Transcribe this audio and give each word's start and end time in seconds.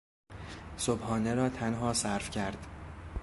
صبحانه 0.77 1.33
را 1.33 1.49
تنها 1.49 1.93
صرف 1.93 2.29
کرد. 2.29 2.67